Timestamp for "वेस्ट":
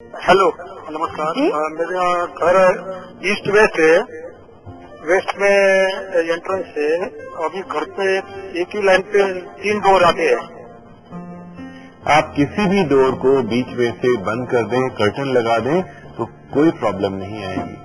3.48-3.78, 5.08-5.32